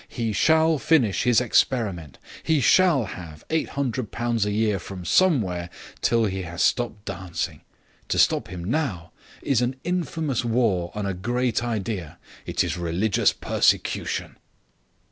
He 0.09 0.33
shall 0.33 0.79
finish 0.79 1.25
his 1.25 1.39
experiment. 1.39 2.17
He 2.41 2.59
shall 2.59 3.05
have 3.05 3.47
£800 3.49 4.45
a 4.45 4.51
year 4.51 4.79
from 4.79 5.05
somewhere 5.05 5.69
till 6.01 6.25
he 6.25 6.41
has 6.41 6.63
stopped 6.63 7.05
dancing. 7.05 7.61
To 8.07 8.17
stop 8.17 8.47
him 8.47 8.63
now 8.63 9.11
is 9.43 9.61
an 9.61 9.75
infamous 9.83 10.43
war 10.43 10.91
on 10.95 11.05
a 11.05 11.13
great 11.13 11.63
idea. 11.63 12.17
It 12.47 12.63
is 12.63 12.77
religious 12.79 13.31
persecution." 13.31 14.37